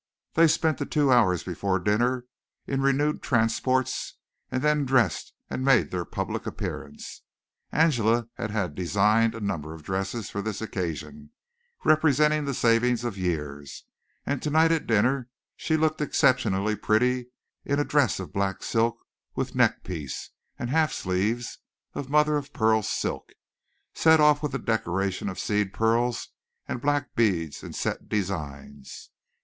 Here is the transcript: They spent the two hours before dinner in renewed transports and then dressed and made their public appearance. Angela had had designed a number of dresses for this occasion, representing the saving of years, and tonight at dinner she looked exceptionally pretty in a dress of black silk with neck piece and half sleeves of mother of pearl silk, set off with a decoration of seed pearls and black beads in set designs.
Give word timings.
They 0.33 0.47
spent 0.47 0.79
the 0.79 0.87
two 0.87 1.11
hours 1.11 1.43
before 1.43 1.77
dinner 1.77 2.25
in 2.65 2.81
renewed 2.81 3.21
transports 3.21 4.15
and 4.49 4.63
then 4.63 4.83
dressed 4.83 5.31
and 5.47 5.63
made 5.63 5.91
their 5.91 6.05
public 6.05 6.47
appearance. 6.47 7.21
Angela 7.71 8.27
had 8.33 8.49
had 8.49 8.73
designed 8.73 9.35
a 9.35 9.39
number 9.39 9.75
of 9.75 9.83
dresses 9.83 10.27
for 10.27 10.41
this 10.41 10.59
occasion, 10.59 11.29
representing 11.83 12.45
the 12.45 12.55
saving 12.55 12.93
of 13.05 13.15
years, 13.15 13.83
and 14.25 14.41
tonight 14.41 14.71
at 14.71 14.87
dinner 14.87 15.29
she 15.55 15.77
looked 15.77 16.01
exceptionally 16.01 16.75
pretty 16.75 17.27
in 17.63 17.79
a 17.79 17.85
dress 17.85 18.19
of 18.19 18.33
black 18.33 18.63
silk 18.63 18.97
with 19.35 19.53
neck 19.53 19.83
piece 19.83 20.31
and 20.57 20.71
half 20.71 20.91
sleeves 20.91 21.59
of 21.93 22.09
mother 22.09 22.37
of 22.37 22.51
pearl 22.53 22.81
silk, 22.81 23.33
set 23.93 24.19
off 24.19 24.41
with 24.41 24.55
a 24.55 24.57
decoration 24.57 25.29
of 25.29 25.37
seed 25.37 25.71
pearls 25.75 26.29
and 26.67 26.81
black 26.81 27.13
beads 27.13 27.61
in 27.61 27.71
set 27.71 28.09
designs. 28.09 29.11